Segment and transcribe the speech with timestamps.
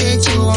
[0.00, 0.47] Este that you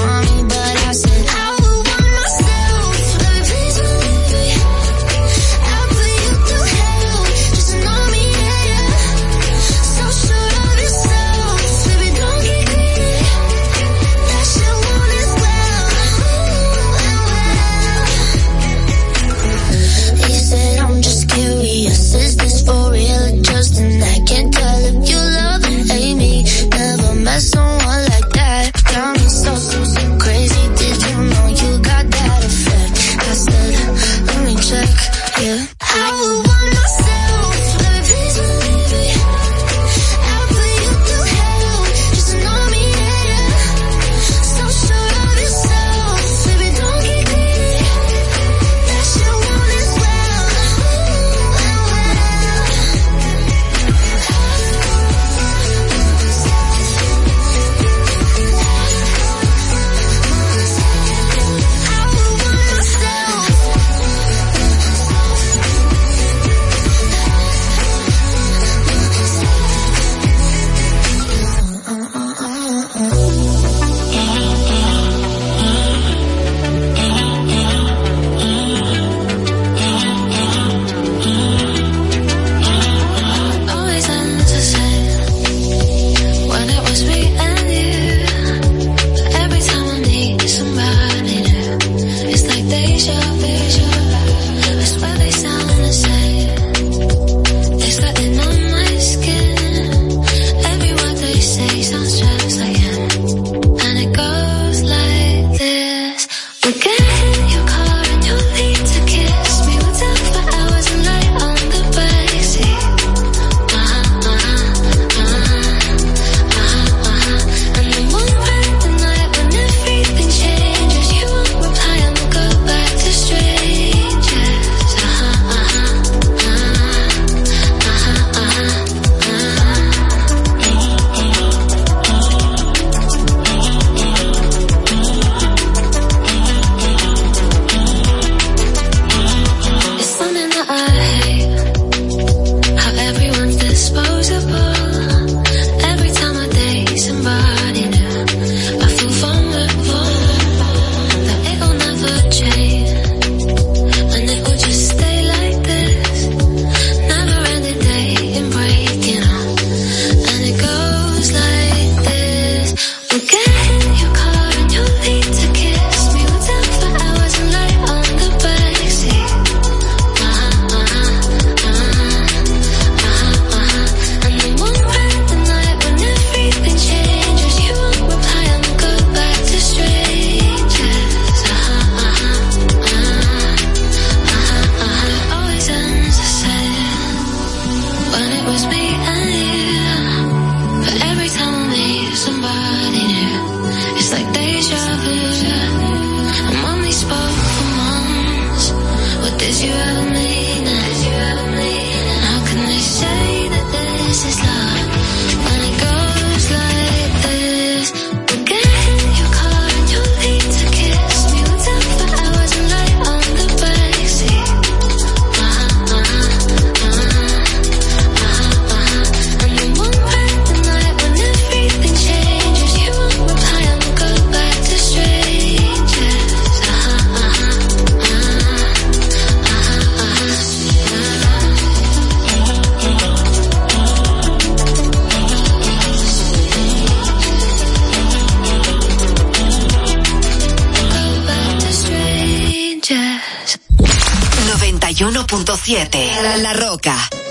[245.21, 247.30] Something's holding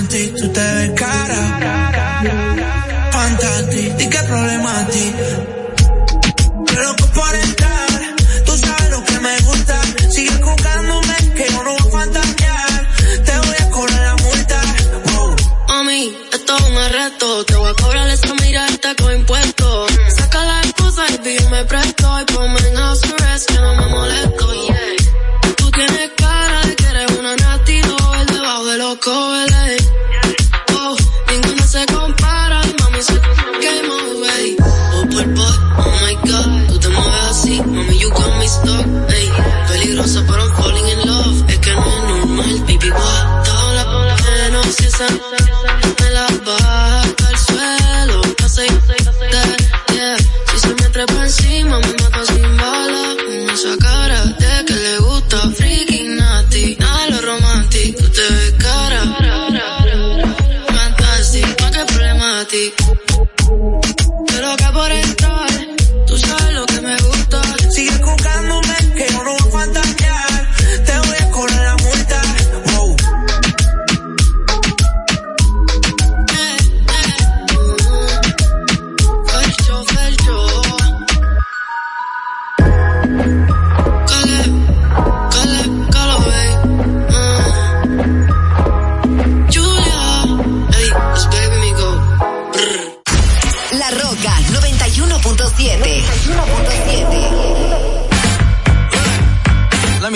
[0.00, 1.60] romantic, tú te ves cara.
[3.10, 3.92] pregunta a ti?
[3.98, 5.14] ¿Y qué problema a ti?
[6.82, 8.14] Loco por entrar,
[8.44, 9.80] tú sabes lo que me gusta.
[10.10, 12.88] Sigue jugándome que yo no voy a fantasear.
[13.24, 14.60] Te voy a cobrar la multa.
[15.04, 15.36] Wow.
[15.68, 17.44] Mami, esto es un arresto.
[17.44, 19.92] Te voy a cobrar esa mirada con impuestos.
[20.16, 22.20] Saca la excusa y dime presto.
[22.20, 23.19] Y ponme en house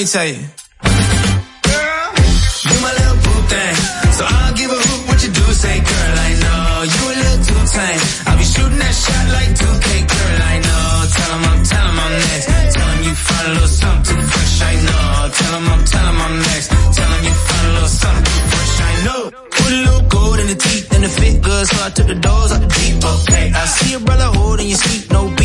[0.05, 0.41] me tell you.
[1.65, 2.09] Girl,
[2.69, 3.75] you my little boo thing.
[4.17, 5.47] So I don't give a hoot what you do.
[5.63, 8.01] Say, girl, I know you a little too tame.
[8.29, 10.85] I'll be shooting that shot like 2K, girl, I know.
[11.17, 12.47] Tell 'em I'm, tell 'em I'm next.
[12.75, 15.09] Tell 'em you find a little something fresh, I know.
[15.39, 16.69] Tell 'em I'm, tell 'em I'm next.
[16.97, 19.23] Tell 'em you find a little something fresh, I know.
[19.57, 22.19] Put a little gold in the teeth and the fit good, so I took the
[22.27, 23.47] doors out the deep, okay.
[23.63, 25.44] I see a brother holding your seat, no beef,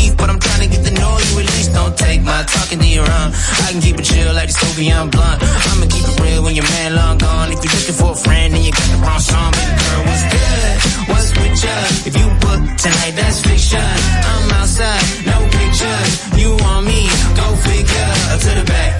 [2.99, 3.23] your.
[3.65, 5.37] I can keep it chill like the Soviet blunt.
[5.41, 7.49] I'ma keep it real when your man long gone.
[7.55, 10.25] If you're looking for a friend and you got the wrong song, baby girl, what's
[10.33, 10.73] good?
[11.11, 11.75] What's with ya?
[12.09, 13.89] If you book tonight, that's fiction.
[14.31, 16.11] I'm outside, no pictures.
[16.41, 17.01] You want me?
[17.39, 18.11] Go figure.
[18.43, 18.91] To the back,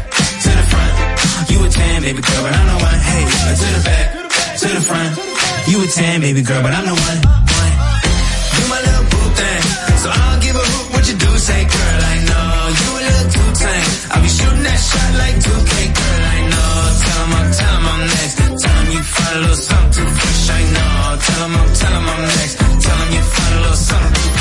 [0.44, 0.94] to the front.
[1.52, 3.00] You a 10, baby girl, but I'm the one.
[3.10, 3.24] Hey,
[3.62, 4.08] to the back,
[4.62, 5.12] to the front.
[5.70, 7.20] You a 10, baby girl, but I'm the one.
[7.24, 7.74] one.
[8.56, 9.62] You my little boo thing.
[10.04, 11.32] So I don't give a hoot what you do.
[11.40, 11.64] Say,
[14.12, 16.70] I'll be shooting that shot like 2K, girl, I know.
[17.62, 18.40] I'm, I'm next.
[18.94, 21.18] You find a little something fresh, I know.
[21.26, 22.56] Tell 'em I'm, tell 'em I'm next.
[22.58, 24.39] Tell 'em you find a little something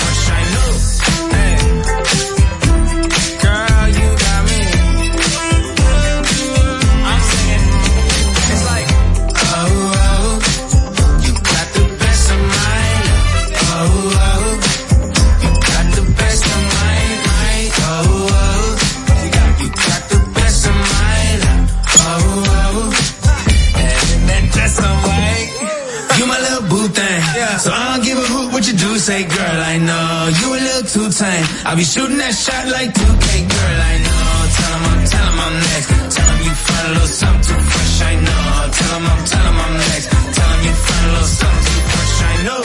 [31.19, 31.47] tame.
[31.67, 34.27] I'll be shooting that shot like 2K, girl, I know.
[34.57, 35.89] Tell 'em I'm, tell 'em I'm next.
[36.15, 38.71] Tell 'em you find a little something too fresh, I know.
[38.79, 40.07] Tell 'em I'm, tell 'em I'm next.
[40.37, 42.61] Tell 'em you find a little something too fresh, I know.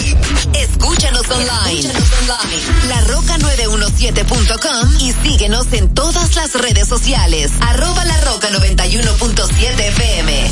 [0.65, 1.89] Escúchanos online.
[2.91, 7.51] LaRoca917.com y síguenos en todas las redes sociales.
[7.61, 10.51] Arroba La Roca 91.7 FM.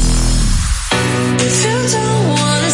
[1.39, 2.70] If you don't wanna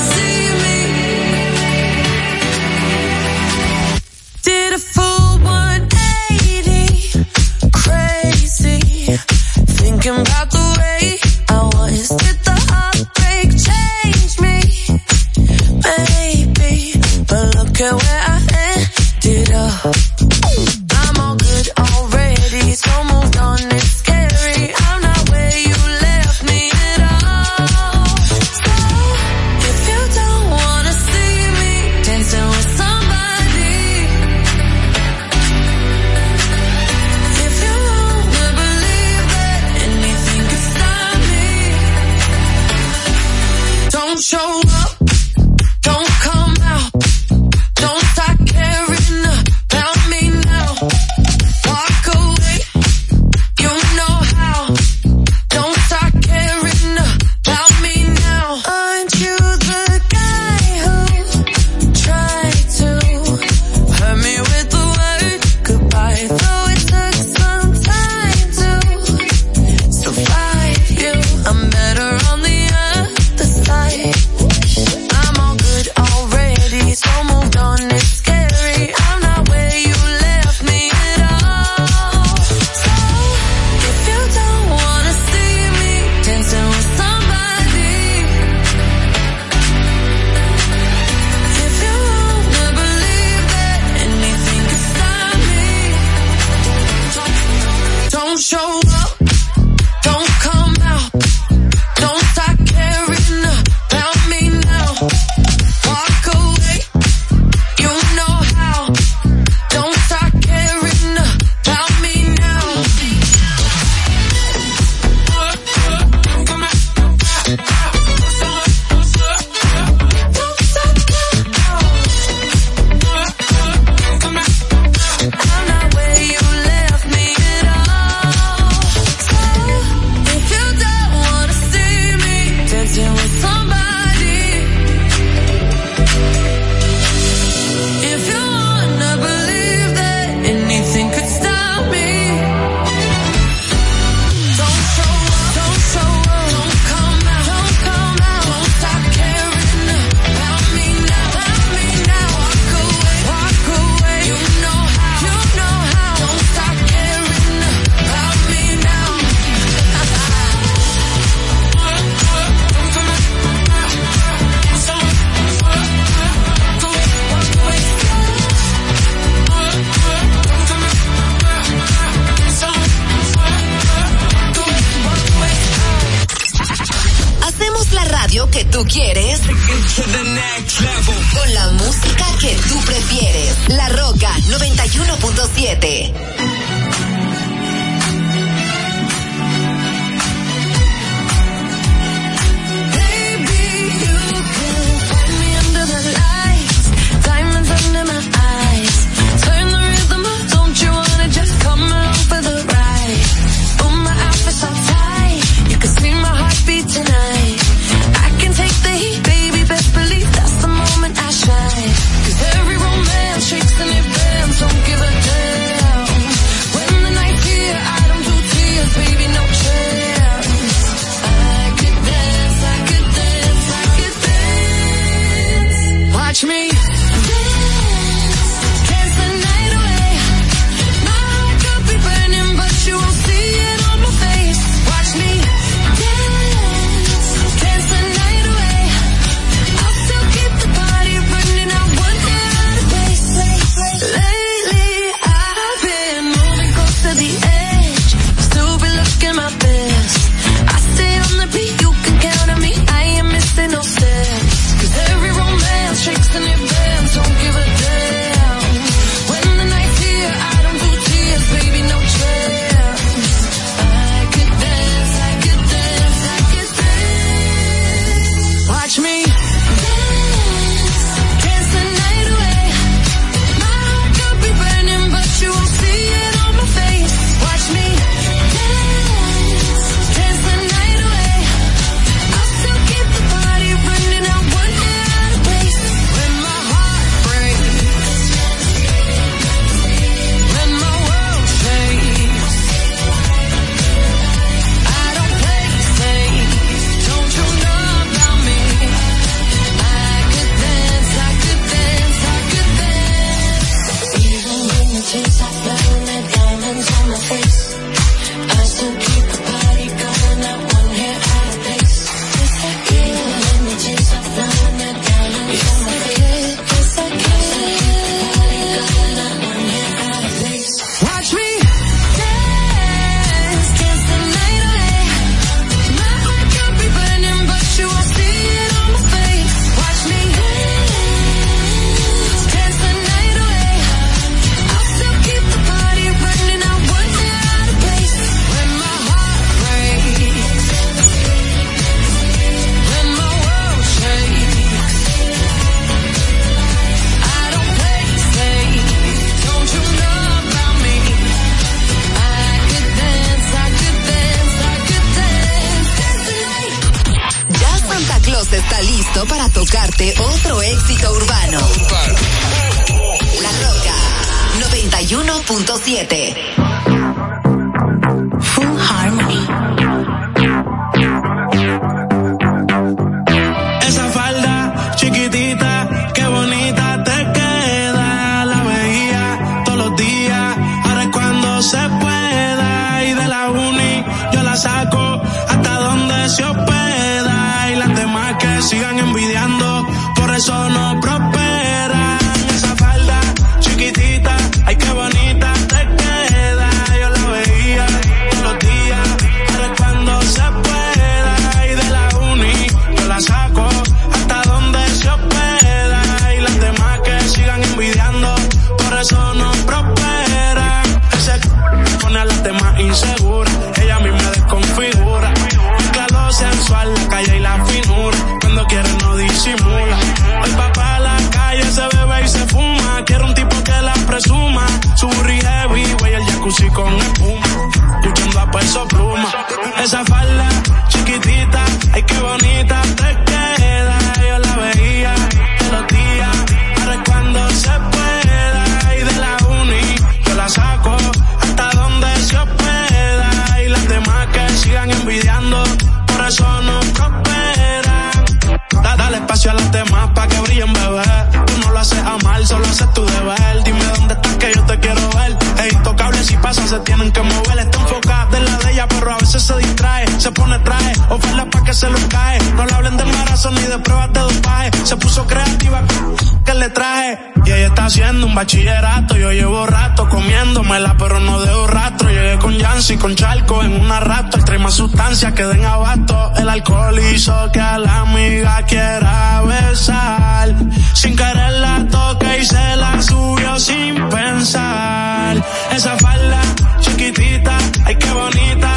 [467.68, 469.18] está haciendo un bachillerato.
[469.18, 472.10] Yo llevo rato comiéndomela, pero no dejo rastro.
[472.10, 474.40] Llegué con Yancy, con Charco en una rato.
[474.44, 476.34] Trae más sustancias que den abasto.
[476.38, 480.56] El alcohol hizo que a la amiga quiera besar.
[480.94, 485.44] Sin querer la toque y se la subió sin pensar.
[485.72, 486.42] Esa falda
[486.80, 488.77] chiquitita, ay qué bonita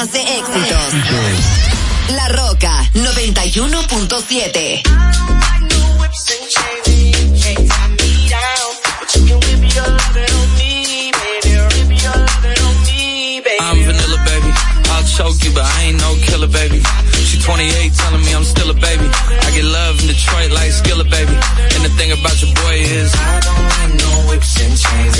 [0.00, 0.94] toneladas de éxitos.
[2.14, 4.82] La Roca 91.7.
[13.62, 14.52] I'm vanilla, baby.
[14.90, 16.82] I'll choke you, but I ain't no killer, baby.
[17.24, 19.04] She 28, telling me I'm still a baby.
[19.04, 21.36] I get love in Detroit like Skilla, baby.
[21.76, 25.19] And the thing about your boy is I don't like no whips and chains,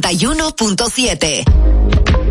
[0.00, 2.27] 91.7.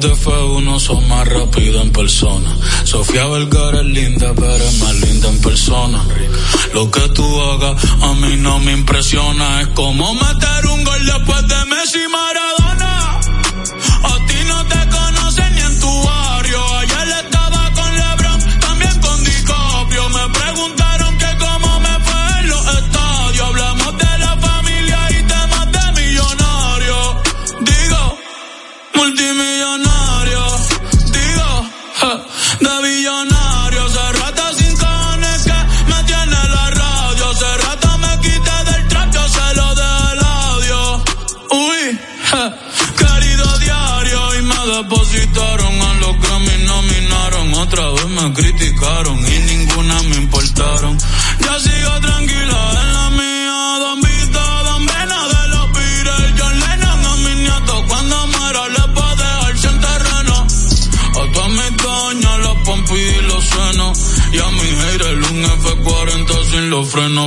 [0.00, 2.56] de F1 son más rápidos en persona.
[2.84, 6.04] Sofía Vergara es linda, pero es más linda en persona.
[6.72, 9.62] Lo que tú hagas a mí no me impresiona.
[9.62, 12.63] Es como meter un gol después de Messi Maradona.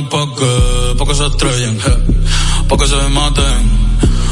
[0.06, 1.78] pa' pa' se estrellen,
[2.68, 3.88] pa' se maten.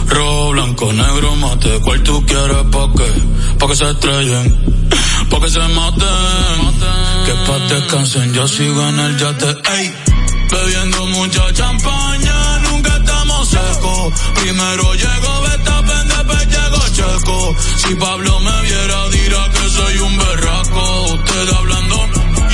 [0.09, 3.09] Rojo, blanco, negro, mate, cual tú quieres pa' que,
[3.59, 4.47] pa' que se estrellen,
[5.31, 6.59] pa' que se maten.
[7.27, 9.93] Que pa' descansen, yo sigo en el yate, ey.
[10.51, 14.13] Bebiendo mucha champaña, nunca estamos secos.
[14.41, 17.57] Primero llego, beta, después llego checo.
[17.77, 21.03] Si Pablo me viera, dirá que soy un berraco.
[21.15, 21.97] Usted hablando,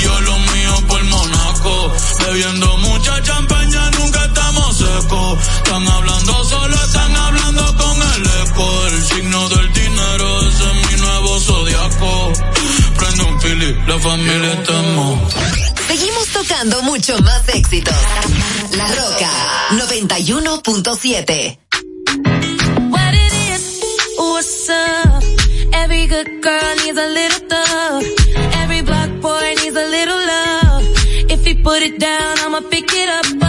[0.03, 1.93] yo lo mío por Monaco.
[2.21, 2.82] Bebiendo
[13.93, 15.19] la familia estamos.
[15.87, 17.95] Seguimos tocando mucho más éxitos.
[18.77, 19.31] La Roca
[19.73, 21.59] 91.7.
[22.89, 23.81] What it is,
[24.19, 24.71] what's?
[25.73, 28.05] Every good girl needs a little thug.
[28.63, 30.85] Every black boy needs a little love.
[31.29, 33.42] If he put it down, I'ma pick it up.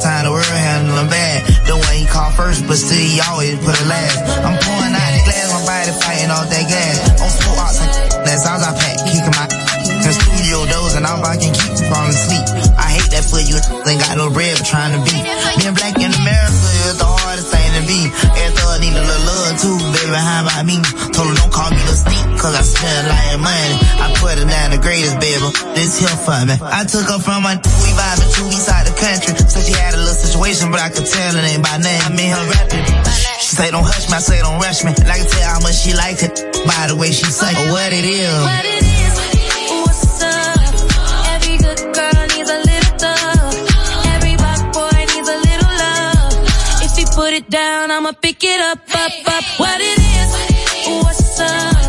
[0.00, 1.44] Time the world handle bad.
[1.68, 4.16] The way he called first, but still he always put it last.
[4.40, 7.20] I'm pouring out the glass, my body fighting all that gas.
[7.20, 7.76] On full ox,
[8.24, 9.44] that's all I pack, kicking my
[10.00, 12.44] in studio doors and all I can keep from sleep.
[12.80, 15.16] I hate that for you, ain't got no rib trying to be.
[15.60, 18.08] Being black in America is the hardest thing to be.
[18.08, 20.78] And I need a little love too, baby, how about me?
[21.12, 23.76] Told her don't call me the sneak, cause I smell like money.
[24.00, 26.54] I put it down the greatest, baby, this here for me.
[26.58, 28.89] I took her from my, we vibing, true, we side
[30.40, 32.00] situation, but I can tell it ain't by name.
[32.00, 32.84] I mean her rapping.
[33.40, 34.92] She say don't hush me, I say don't rush me.
[34.96, 36.32] And I can tell how much she like it
[36.64, 38.32] by the way she say oh, what it is.
[38.40, 39.14] What it is.
[39.84, 40.56] What's up?
[41.36, 43.52] Every good girl needs a little thug.
[44.16, 44.36] Every
[44.72, 46.32] boy needs a little love.
[46.88, 49.44] If he put it down, I'ma pick it up, up, up.
[49.60, 50.30] What it is.
[51.04, 51.79] What's up?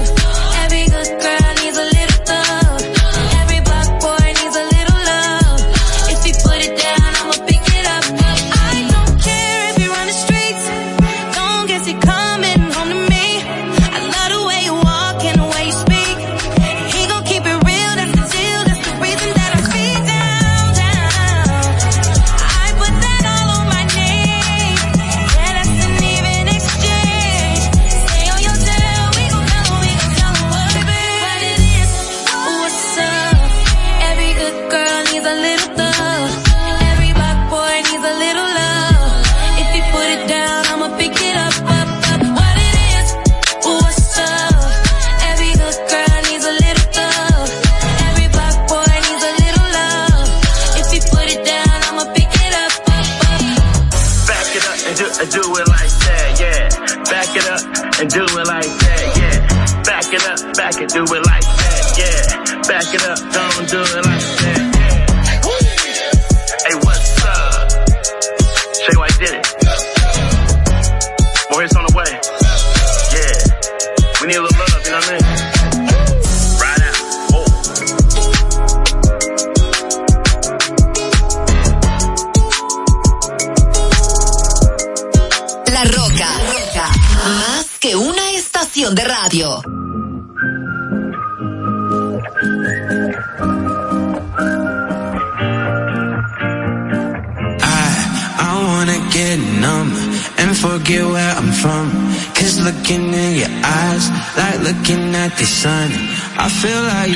[60.93, 62.61] do it like that, yeah.
[62.67, 64.20] Back it up, don't do it like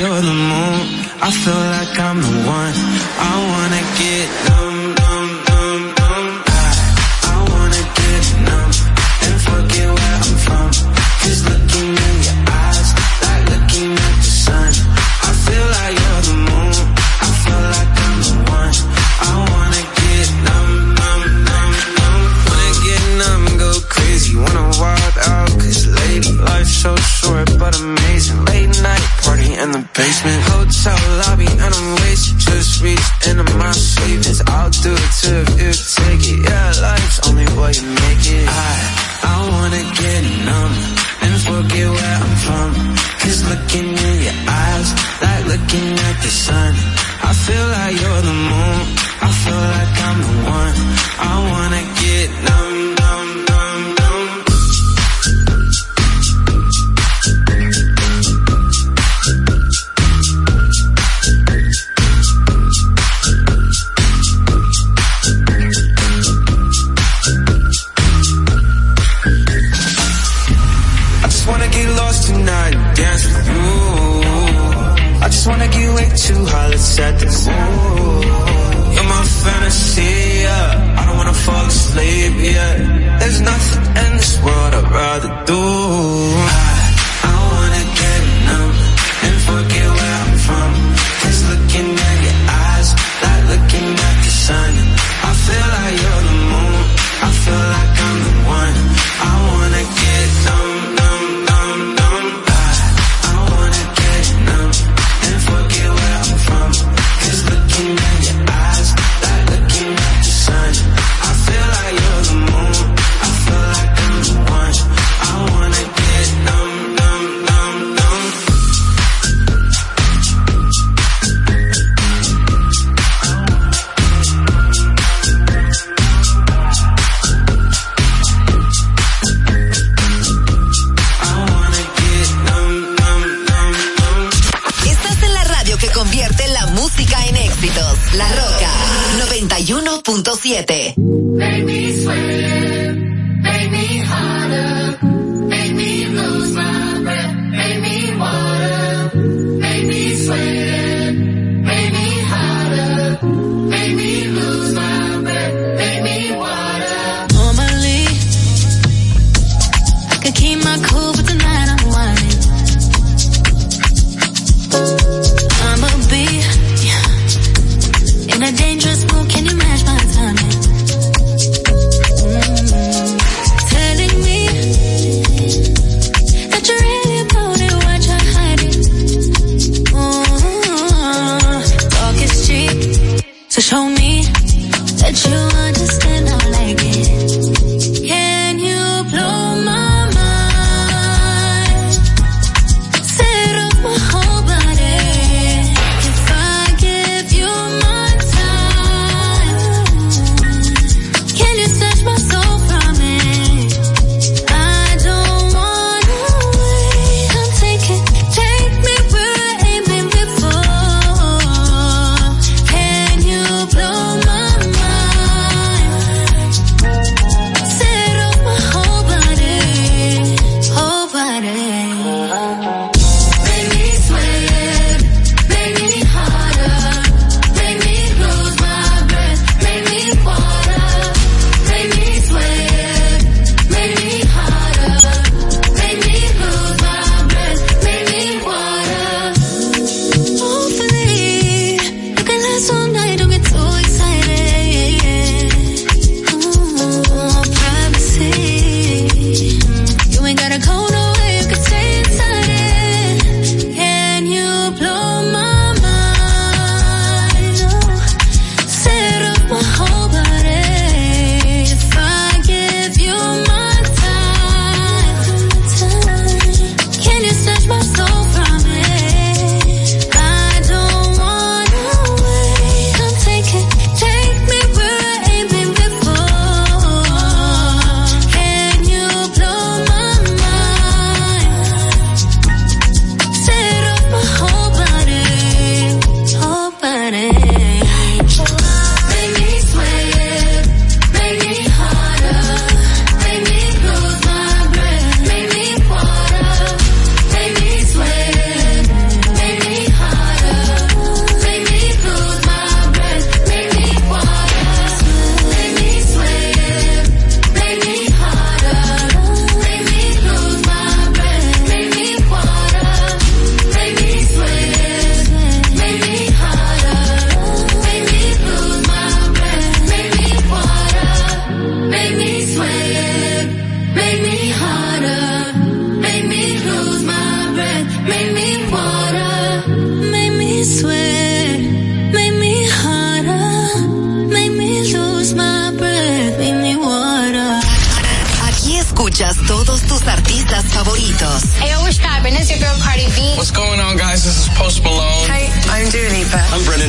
[0.05, 0.81] you're the moon.
[1.27, 2.75] I feel like I'm the one.
[3.29, 3.44] I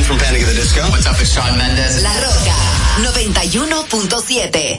[0.09, 2.01] What's up, it's Shawn Mendes.
[2.01, 2.55] La Roca
[3.01, 4.77] 91.7.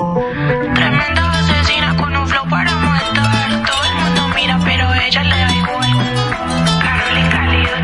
[0.74, 3.62] Tremenda asesina con un flow para matar.
[3.66, 5.92] Todo el mundo mira, pero ella le da igual.
[6.80, 7.76] Carolina Calido,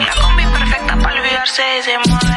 [0.00, 2.33] La combi perfecta para olvidarse de ese mal.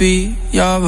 [0.00, 0.80] be your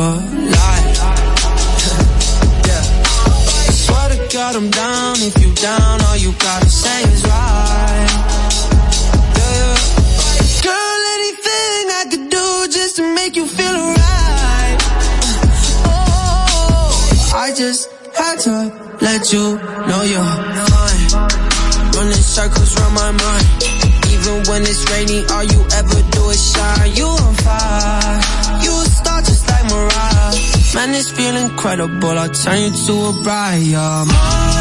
[31.63, 32.19] incredible.
[32.19, 34.51] I'll turn you to a bride.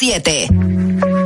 [0.00, 1.17] 91.7.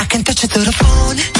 [0.00, 1.39] I can touch it through the phone.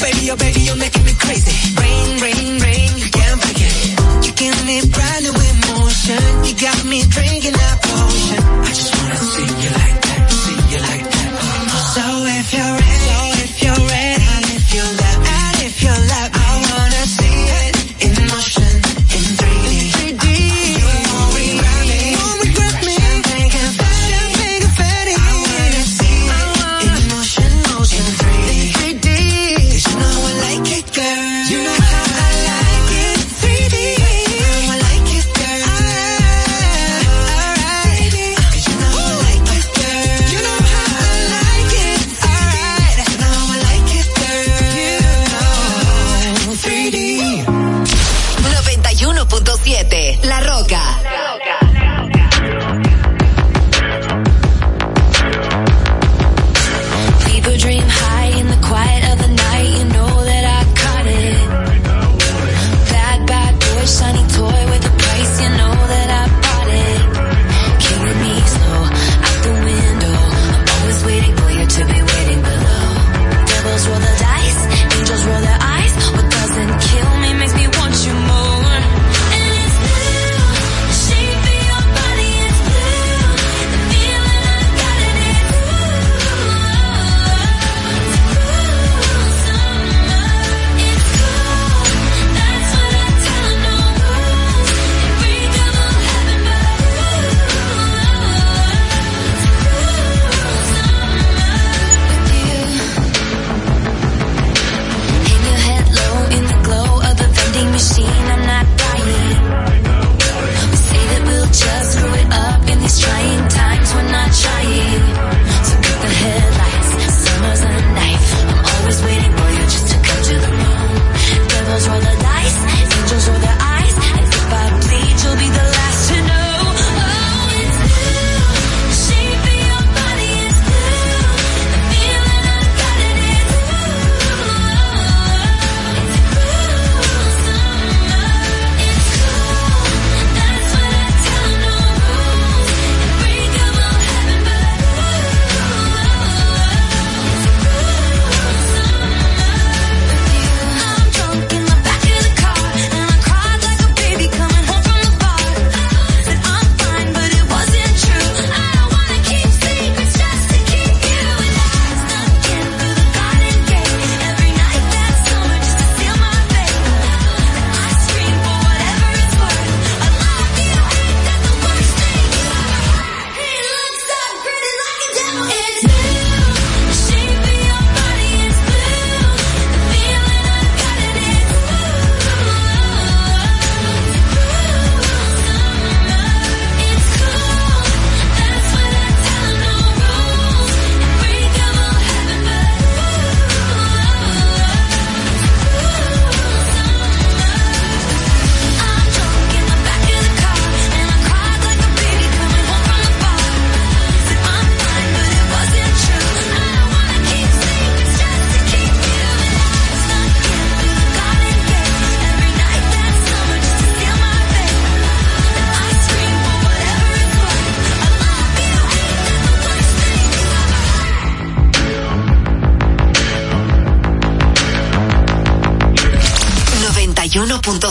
[0.00, 0.89] baby, oh baby, oh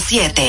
[0.09, 0.48] 7.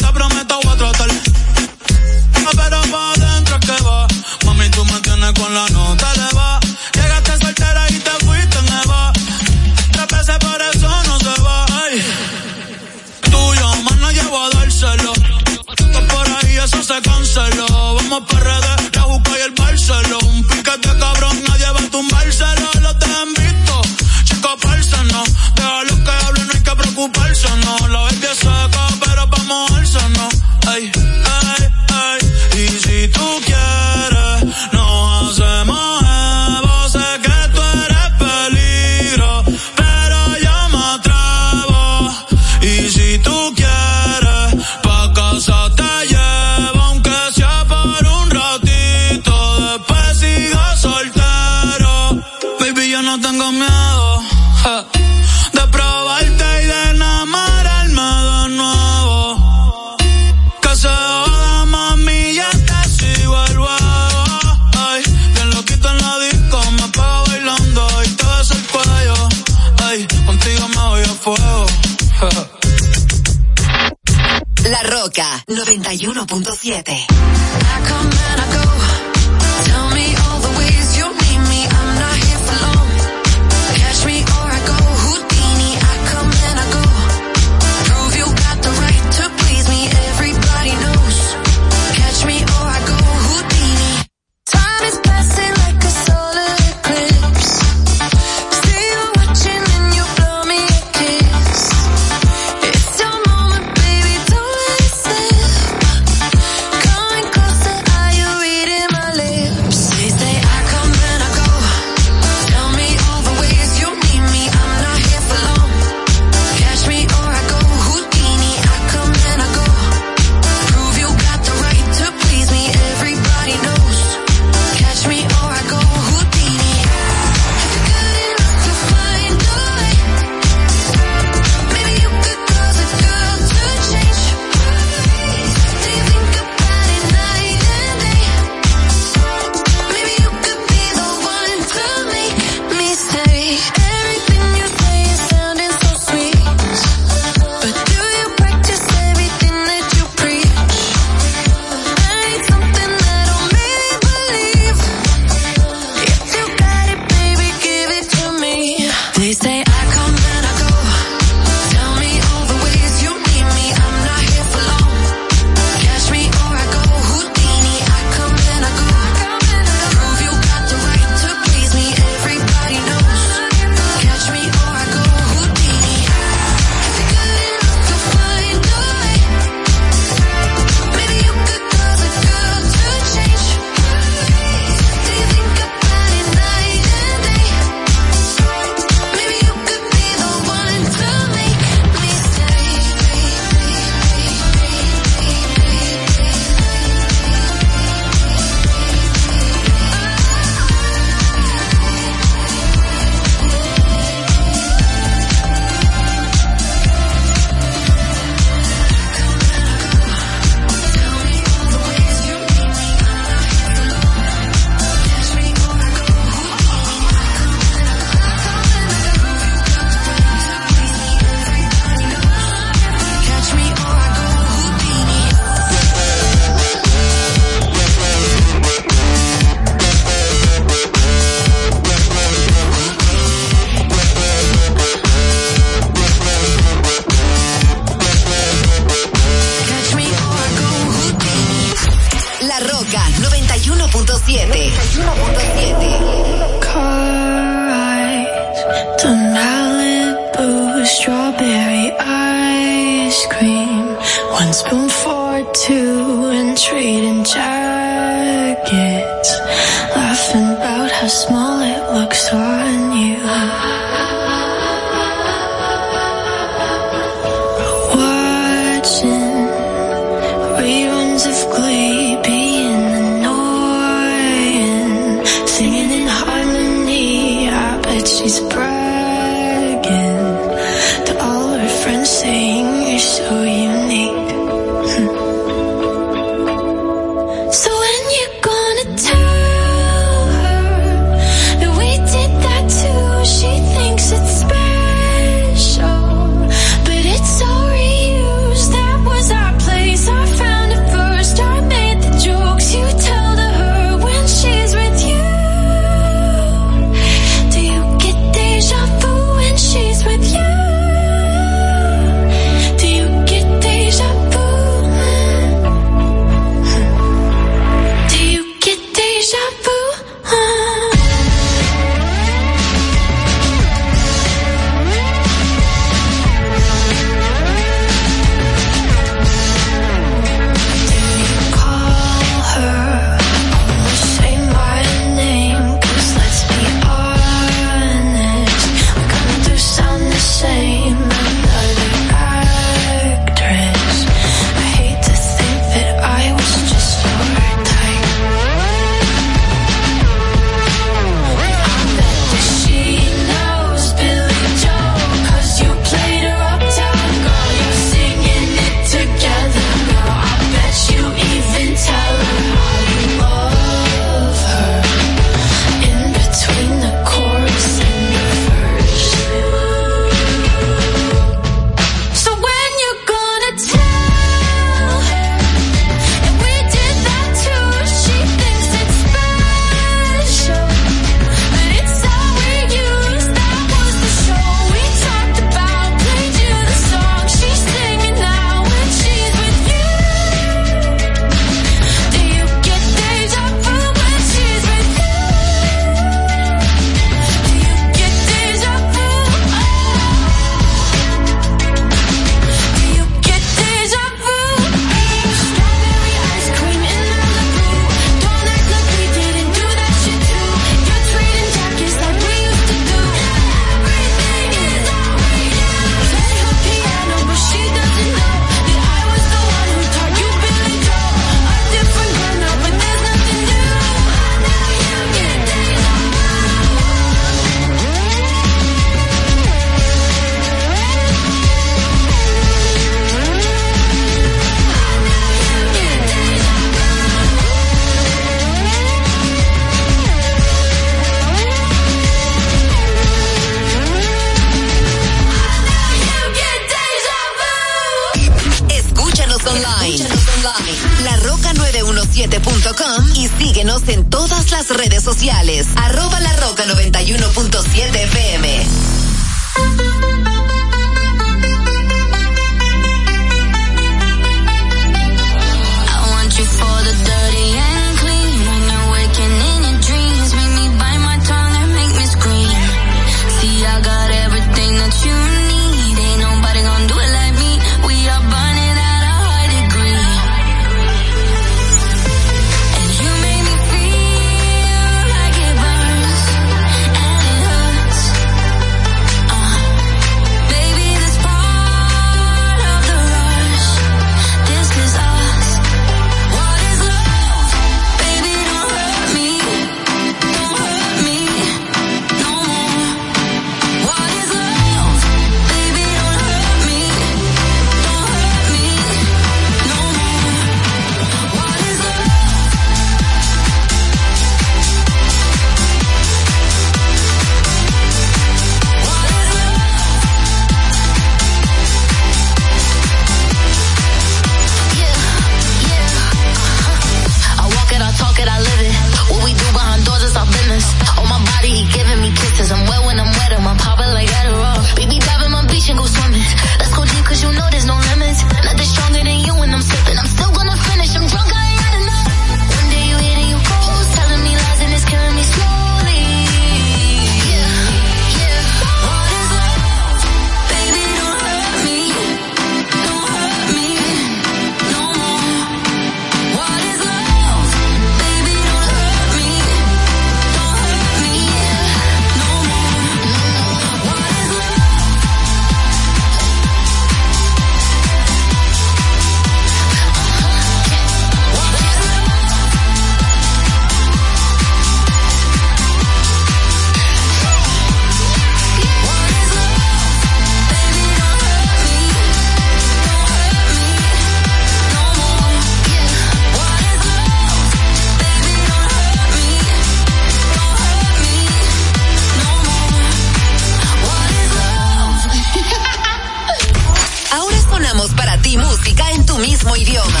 [599.58, 600.00] idioma.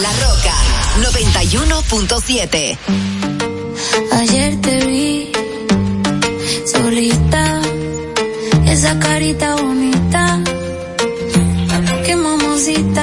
[0.00, 0.54] La Roca
[1.00, 2.78] 91.7.
[4.12, 5.32] Ayer te vi
[6.66, 7.60] solita,
[8.66, 10.40] esa carita bonita,
[12.04, 13.01] qué mamosita.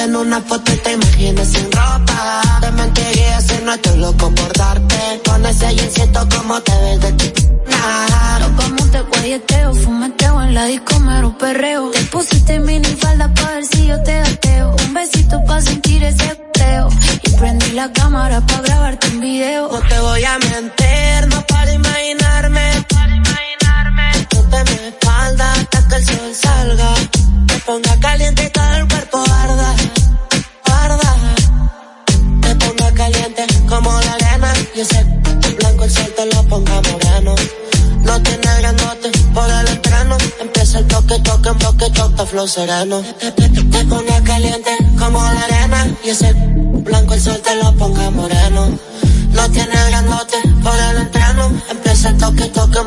[0.00, 2.40] Te en una foto y te imaginas sin ropa.
[2.62, 5.20] Te mentiría si no estoy loco por darte.
[5.26, 7.32] Con ese jeansito como te ves de ti.
[7.66, 11.90] Claro, como te guayeteo, fumeteo en la disco, mero perreo.
[11.90, 14.74] Te pusiste mini falda pa' ver si yo te gateo.
[14.86, 16.88] Un besito pa' sentir ese teo.
[17.22, 19.68] Y prendí la cámara pa' grabarte un video.
[19.70, 22.86] No te voy a mentir, no para imaginarme.
[24.30, 26.94] Ponte mi espalda hasta que el sol salga.
[27.48, 29.29] Te ponga caliente y todo el cuerpo
[34.74, 35.04] Y ese
[35.58, 37.34] blanco el sol te lo ponga moreno.
[38.04, 40.16] No tiene granote por el entreno.
[40.40, 43.02] Empieza el toque, toque, en bloque, toque, flow sereno.
[43.18, 45.88] Te, te, te, te caliente como la arena.
[46.04, 48.78] Y ese blanco el sol te lo ponga moreno.
[49.32, 51.52] No tiene granote por el entreno.
[51.70, 52.78] Empieza el toque, toque.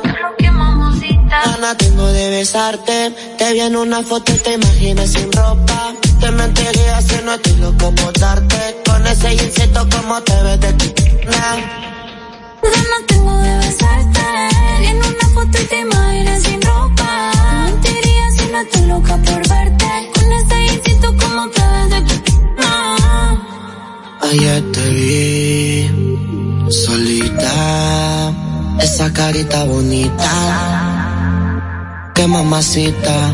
[1.30, 3.14] Gana tengo de besarte.
[3.38, 5.94] Te vi en una foto y te imaginas sin ropa.
[6.22, 8.82] Te mentiría si no estoy loco por darte.
[8.86, 11.13] Con ese jeansito como te ves de ti.
[11.26, 14.20] Ganas tengo de besarte.
[14.90, 17.32] En una foto y te imaginas sin ropa.
[17.34, 20.12] Te mentiría si no estoy loca por verte.
[20.14, 21.98] Con ese jeansito como ves de
[24.30, 28.34] Ayer te vi solita,
[28.82, 30.32] esa carita bonita,
[32.16, 33.34] qué mamacita.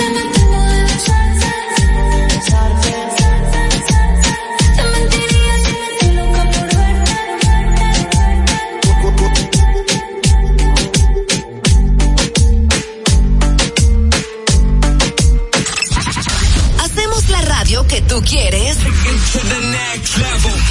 [18.21, 18.77] Tú quieres.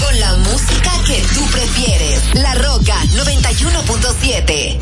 [0.01, 2.35] Con la música que tú prefieres.
[2.35, 4.79] La Roca 91.7.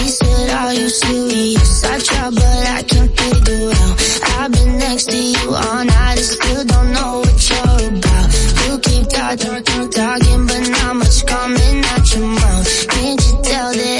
[0.00, 1.84] He said, Are you serious?
[1.84, 4.00] I try, but I can't figure out.
[4.38, 8.28] I've been next to you all night and still don't know what you're about.
[8.66, 12.88] You keep talking, talking, talking, but not much coming out your mouth.
[12.88, 13.97] Can't you tell that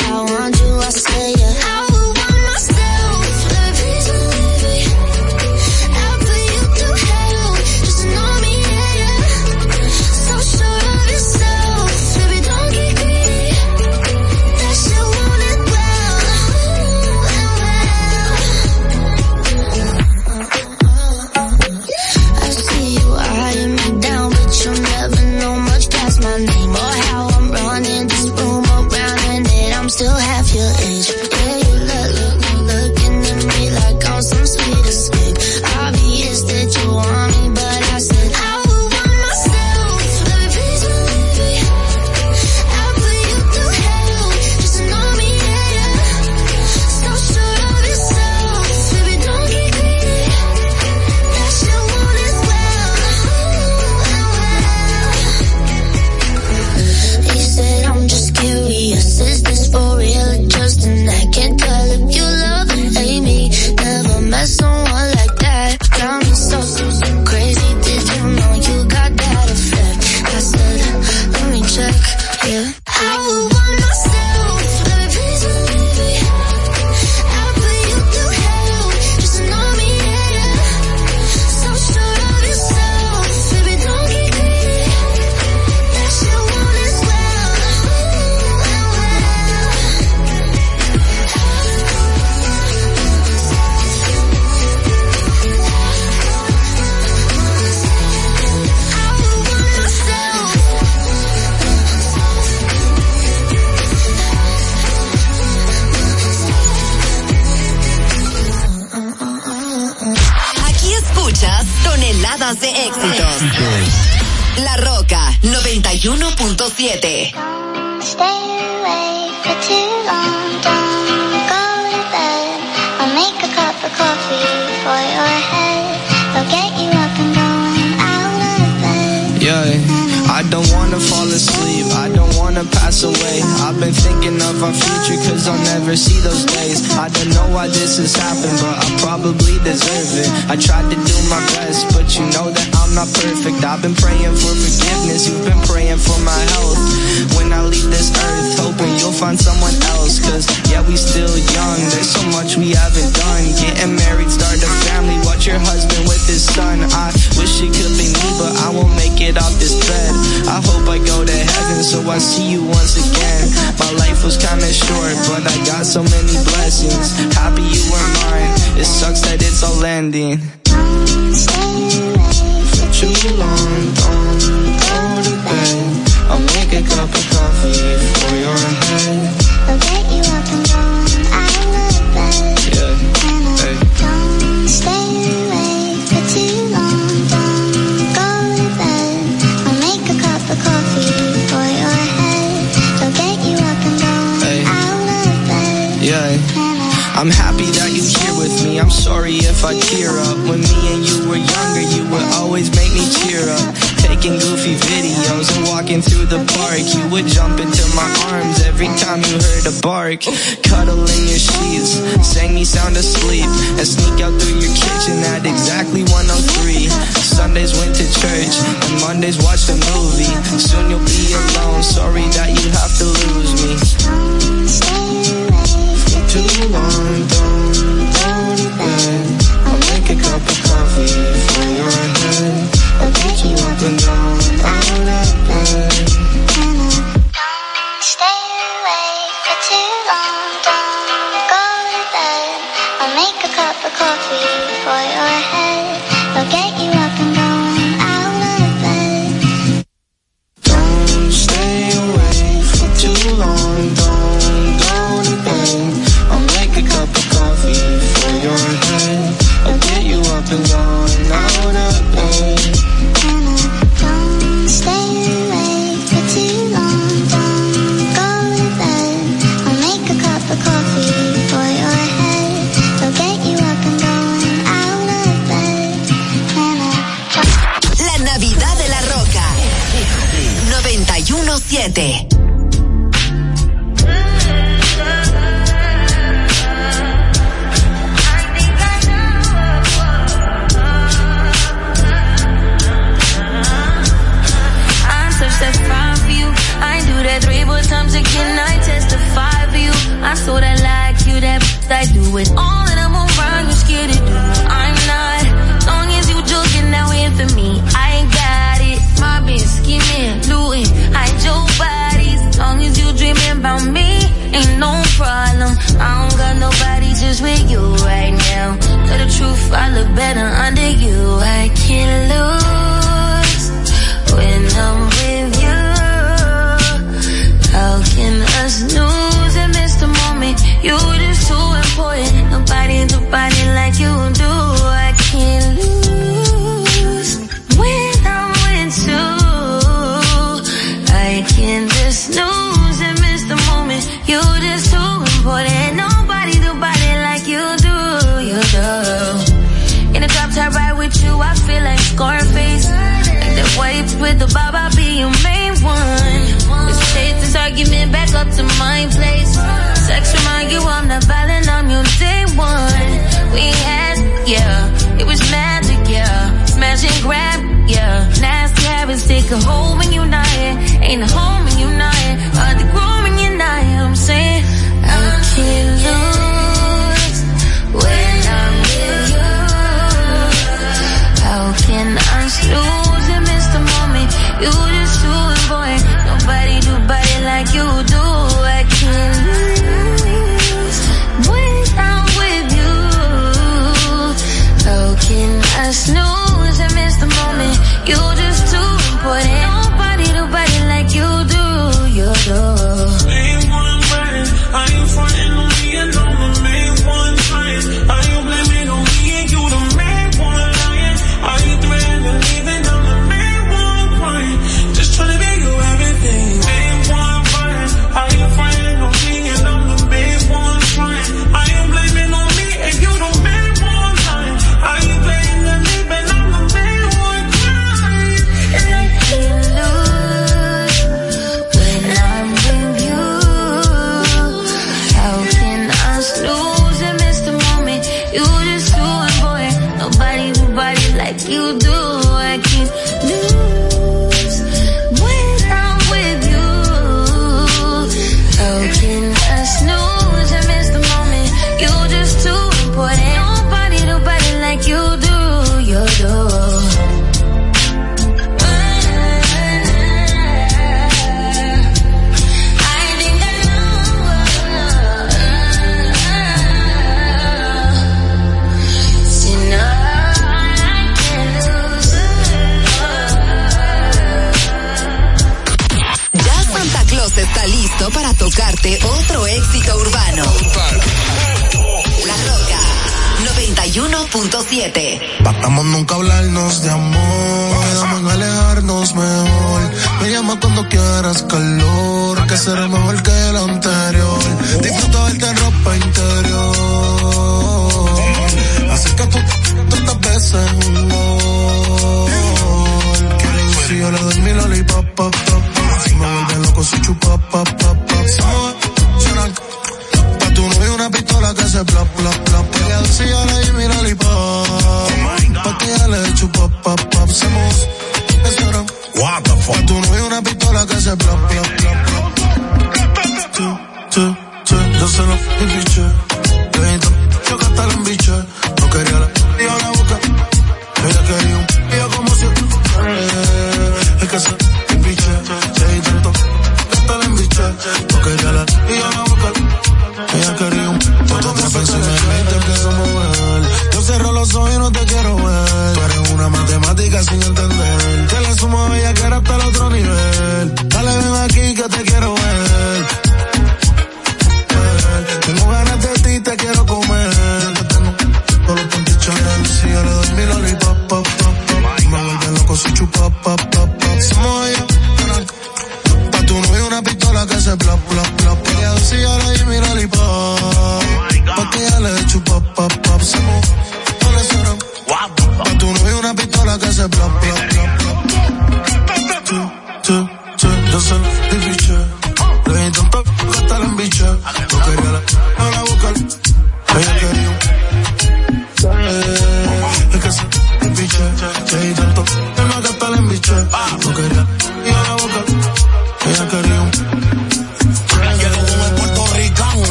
[525.18, 526.27] tú, yo se lo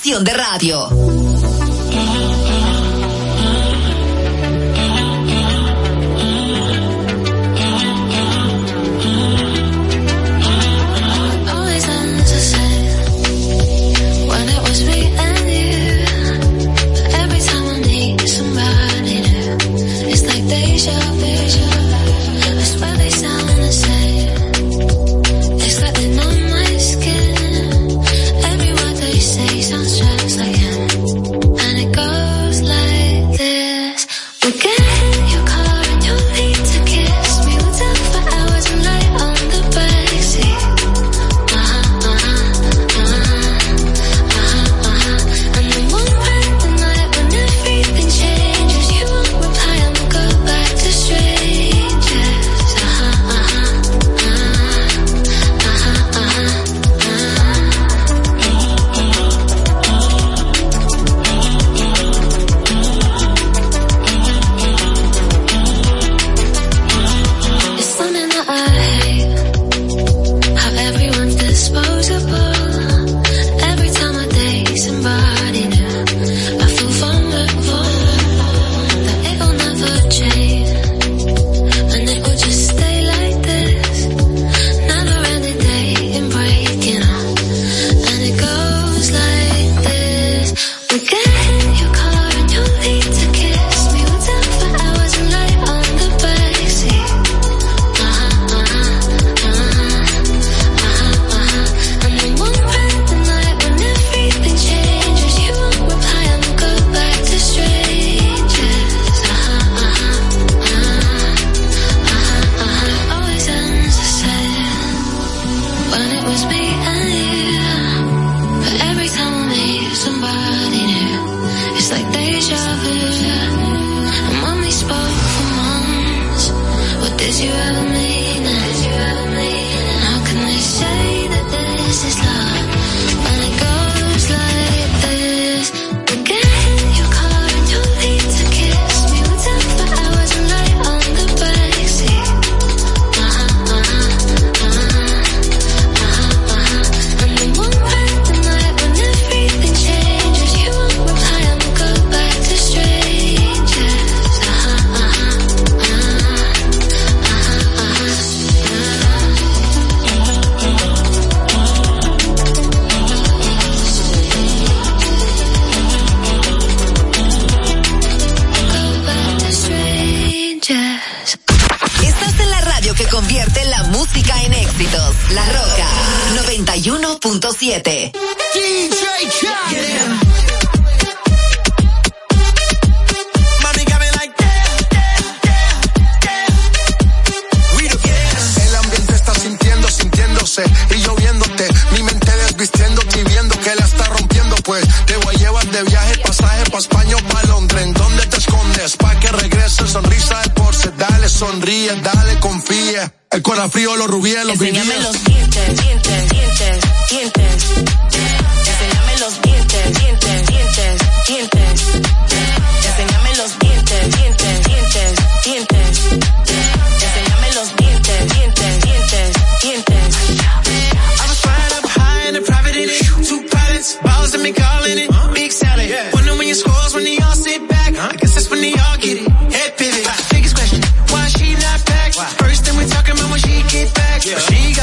[0.00, 1.29] estación de radio.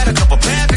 [0.07, 0.77] A couple bad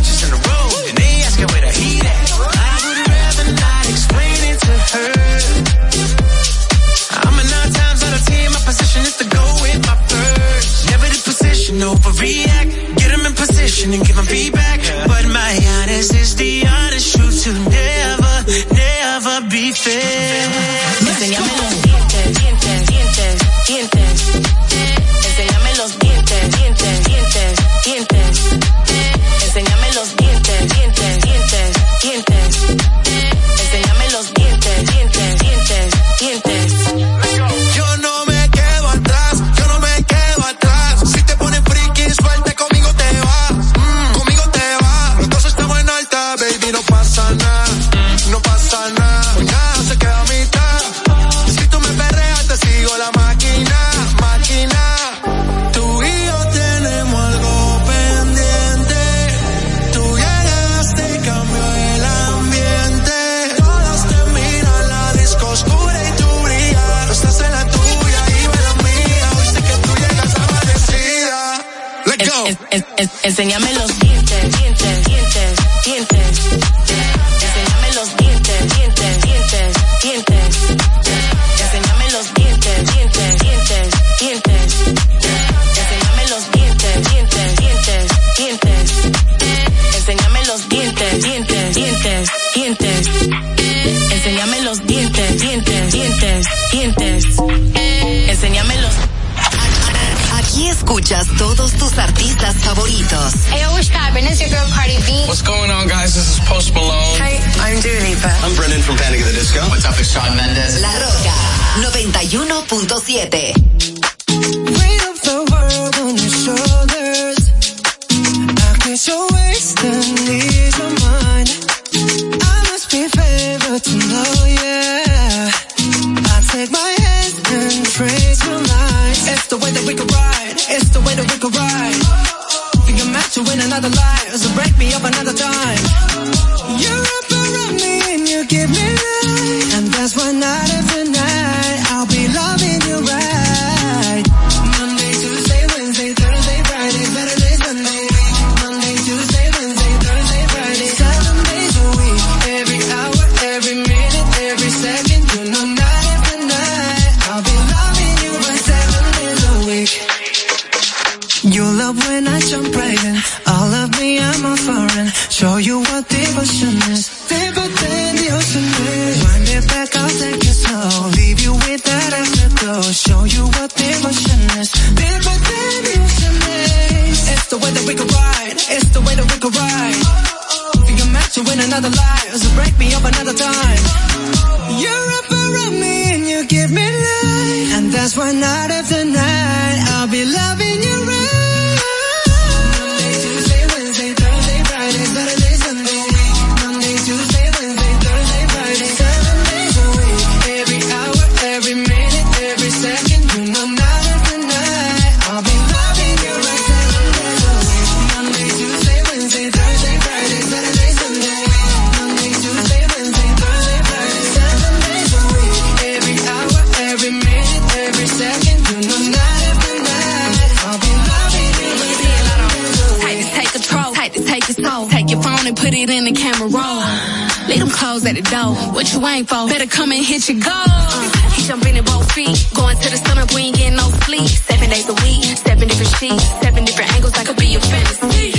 [236.08, 238.32] Seven different angles, I could be your fantasy.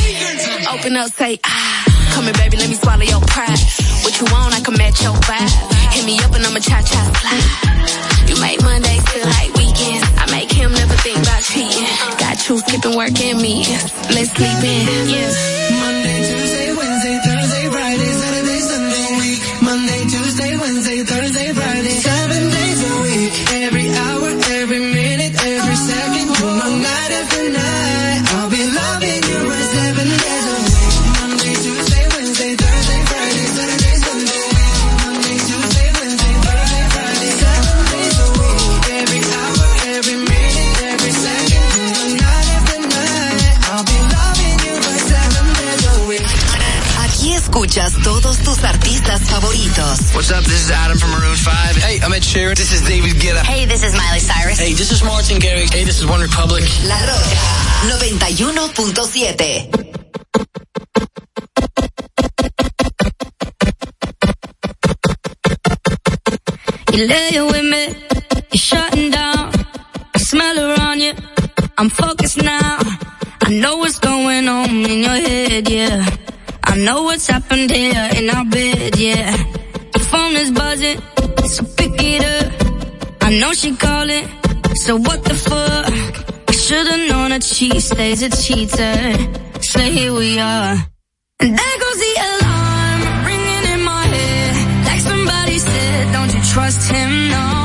[0.73, 1.85] Open up, say ah.
[2.15, 3.59] Come here, baby, let me swallow your pride.
[4.01, 5.93] What you want, I can match your vibe.
[5.93, 8.27] Hit me up and I'ma cha cha slide.
[8.27, 10.09] You make Mondays feel like weekends.
[10.17, 11.85] I make him never think about cheating.
[12.17, 13.61] Got you skipping work and me.
[14.09, 15.09] Let's sleep in.
[15.09, 15.70] Yeah.
[50.13, 50.43] What's up?
[50.43, 51.75] This is Adam from Maroon 5.
[51.77, 52.55] Hey, I'm Ed Sheeran.
[52.55, 53.41] This is David Guetta.
[53.43, 54.59] Hey, this is Miley Cyrus.
[54.59, 55.71] Hey, this is Martin Garrix.
[55.73, 56.63] Hey, this is One Republic.
[56.83, 57.35] La Roca
[57.87, 59.87] 91.7.
[66.93, 67.95] You lay with me,
[68.51, 69.53] you're shutting down.
[70.13, 71.13] I smell her on you.
[71.77, 72.79] I'm focused now.
[73.41, 76.05] I know what's going on in your head, yeah.
[76.63, 79.37] I know what's happened here in our bed, yeah.
[80.11, 80.99] Phone is buzzing,
[81.45, 82.51] so pick it up.
[83.21, 84.27] I know she calling,
[84.75, 85.87] so what the fuck?
[86.49, 88.97] I should've known that she stays a cheater.
[89.61, 90.75] So here we are.
[91.39, 94.85] And there goes the alarm ringing in my head.
[94.85, 97.29] Like somebody said, don't you trust him?
[97.29, 97.60] No.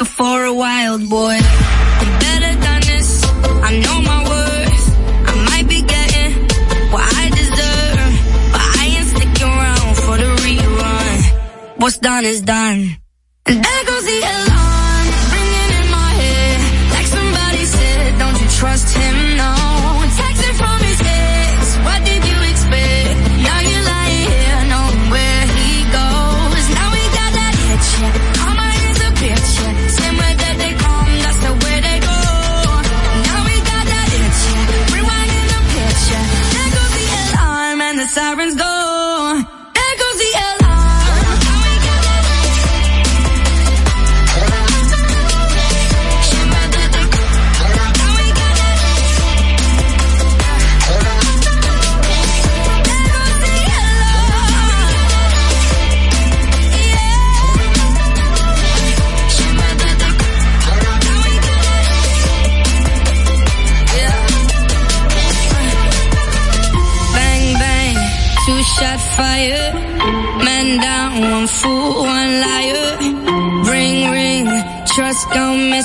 [0.00, 1.34] Sucker for a wild boy.
[1.34, 3.24] You better done this,
[3.62, 4.98] I know my worth.
[5.28, 6.32] I might be getting
[6.92, 8.12] what I deserve,
[8.52, 11.80] but I ain't sticking around for the rerun.
[11.80, 12.99] What's done is done.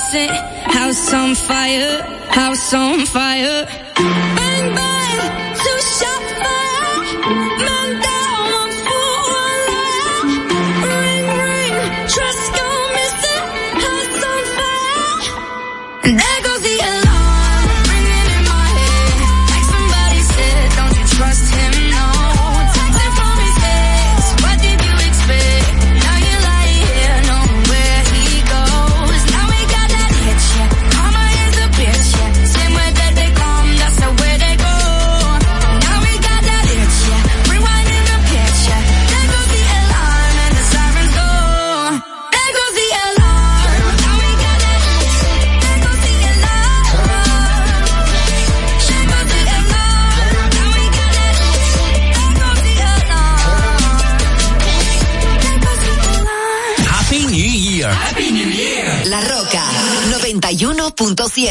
[0.06, 0.28] Missing.
[0.28, 3.66] House on fire, house on fire.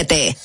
[0.03, 0.44] 91.7.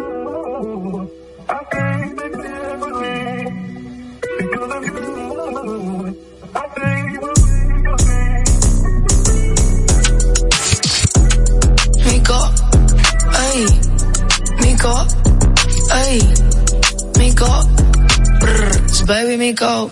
[19.11, 19.91] baby Mico.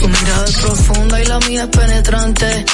[0.00, 2.64] Tu mirada es profunda y la mía es penetrante.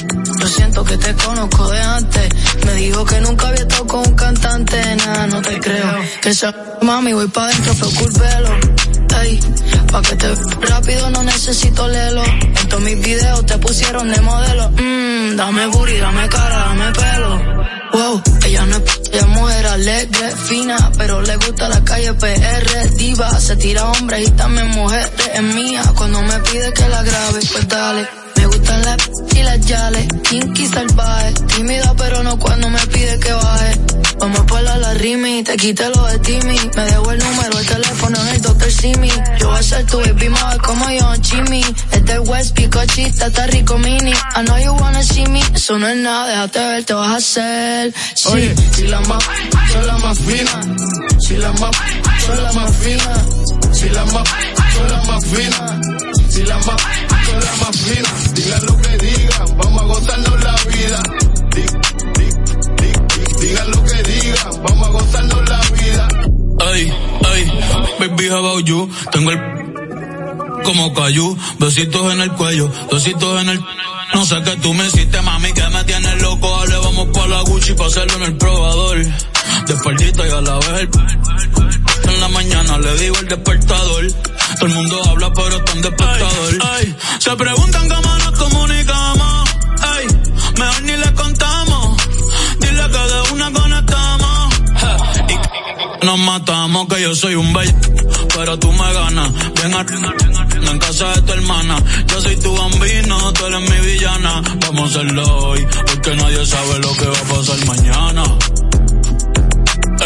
[0.40, 2.28] Yo siento que te conozco de antes.
[2.64, 4.96] Me dijo que nunca había estado con un cantante.
[4.96, 5.96] Nada, no te creo.
[6.22, 8.50] Que esa mami voy pa' dentro, fue el pelo.
[9.20, 9.40] Ey,
[9.90, 10.34] pa' que te
[10.68, 12.22] rápido no necesito lelo.
[12.24, 14.70] En todos mis videos te pusieron de modelo.
[14.70, 17.32] Mmm, dame booty, dame cara, dame pelo.
[17.92, 22.90] Wow, ella no es, ella es mujer alegre, fina, pero le gusta la calle PR,
[22.96, 27.40] diva, se tira hombres y también mujeres, es mía, cuando me pide que la grabe,
[27.52, 28.19] pues dale.
[28.40, 28.96] Me gustan las
[29.36, 33.80] y las yales, kinky salvaje, tímida pero no cuando me pide que baje.
[34.18, 37.66] Vamos por la, la rimi, te quite lo de Timmy, me dejo el número, el
[37.66, 38.70] teléfono en el Dr.
[38.70, 39.10] Simi.
[39.38, 41.64] Yo voy a ser tu baby mother como yo, Jimmy.
[41.92, 44.12] Este West Picochita, está rico mini.
[44.12, 47.16] I know you wanna see me, eso no es nada, déjate ver, te vas a
[47.16, 47.94] hacer.
[48.14, 49.24] Sí, Oye, si la más,
[49.72, 50.60] son la más fina.
[51.18, 51.76] Si la más,
[52.26, 53.24] son la más fina.
[53.72, 54.28] Si la más,
[54.74, 55.80] son la más fina.
[56.28, 56.76] Si la más,
[57.30, 58.08] son la más fina.
[58.34, 61.02] Digan lo que digan, vamos a gozarnos la vida.
[61.54, 61.62] Di-
[62.18, 62.32] di-
[62.76, 66.08] di- di- Digan lo que digan, vamos a gozarnos la vida.
[66.72, 66.92] Ay,
[67.32, 67.52] ay,
[67.98, 68.88] baby, how about you?
[69.12, 69.40] Tengo el
[70.64, 73.60] como cayú, besitos en el cuello, besitos en el...
[74.12, 76.50] No sé qué tú me hiciste, mami, que me tienes loco.
[76.60, 78.98] Dale, vamos pa' la Gucci pa' hacerlo en el probador.
[78.98, 80.90] De espaldita y a la vez el...
[82.10, 84.04] En la mañana le digo el despertador.
[84.56, 86.58] Todo el mundo habla, pero está en despertador.
[86.72, 89.50] Ay, se preguntan cómo nos comunicamos.
[90.58, 91.96] Mejor ni le contamos.
[92.60, 94.54] Dile que de una conectamos.
[94.76, 94.96] Ja,
[95.28, 97.74] y nos matamos, que yo soy un bello,
[98.34, 99.32] pero tú me ganas.
[99.54, 99.80] Ven a,
[100.70, 101.76] en casa de tu hermana.
[102.08, 104.42] Yo soy tu bambino, tú eres mi villana.
[104.60, 108.22] Vamos a hacerlo hoy, porque nadie sabe lo que va a pasar mañana.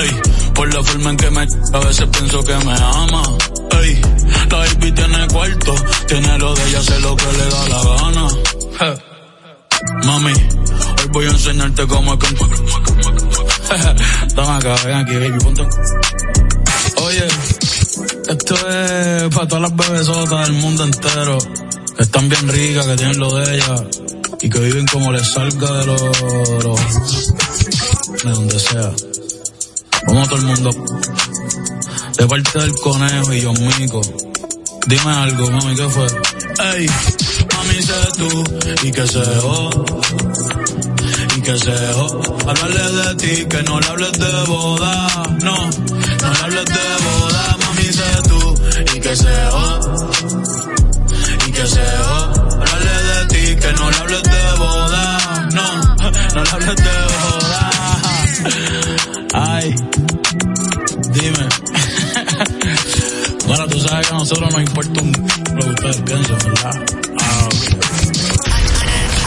[0.00, 0.10] Ey,
[0.54, 3.22] por la forma en que me a veces pienso que me ama.
[3.82, 4.00] Ey,
[4.54, 5.74] la baby tiene cuarto,
[6.06, 8.28] tiene lo de ella, hace lo que le da la gana.
[10.04, 12.34] Mami, hoy voy a enseñarte cómo es que...
[14.34, 15.62] Toma acá, ven aquí, baby, ponte.
[17.02, 17.26] Oye,
[18.28, 21.38] esto es para todas las bebesotas del mundo entero,
[21.96, 23.82] que están bien ricas, que tienen lo de ellas,
[24.40, 26.00] y que viven como les salga de los...
[26.00, 27.34] de los-
[28.24, 28.90] de donde sea.
[30.06, 30.70] Vamos a todo el mundo.
[32.16, 34.00] De parte del conejo y John Mico.
[34.86, 36.06] Dime algo, mami, ¿qué fue?
[36.74, 36.86] Ey,
[37.54, 38.44] mami, sé tú,
[38.82, 39.70] y que se jo,
[41.36, 42.20] y que se jo.
[42.46, 45.08] Hablarle de ti, que no le hables de boda,
[45.42, 48.54] no, no le hables de boda, mami, sé tú,
[48.94, 49.80] y que se jo,
[51.46, 52.18] y que se jo.
[52.60, 55.66] Hablarle de ti, que no le hables de boda, no,
[56.34, 57.70] no le hables de boda.
[59.32, 59.74] Ay,
[61.12, 61.53] dime.
[63.86, 65.12] Sabes que a nosotros nos importa un
[65.56, 66.72] lo que ustedes piensan, ¿verdad?
[67.20, 67.48] Ah.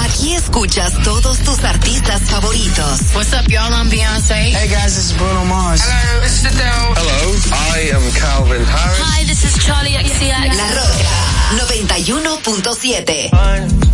[0.04, 3.02] Aquí escuchas todos tus artistas favoritos.
[3.14, 3.72] What's up, y'all?
[3.72, 4.34] I'm Beyonce.
[4.34, 5.82] Hey guys, this is Bruno Mars.
[5.84, 6.96] Hello, this is Adele.
[6.96, 7.36] Hello,
[7.76, 9.00] I am Calvin Harris.
[9.00, 10.58] Hi, this is Charlie XCX.
[10.58, 11.28] La Roca
[12.50, 13.87] 91.7.